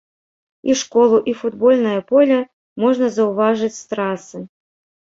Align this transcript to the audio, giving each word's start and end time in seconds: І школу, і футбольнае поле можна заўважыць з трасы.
І 0.69 0.75
школу, 0.81 1.19
і 1.31 1.35
футбольнае 1.43 1.99
поле 2.09 2.39
можна 2.87 3.15
заўважыць 3.21 3.75
з 3.81 3.87
трасы. 3.95 4.47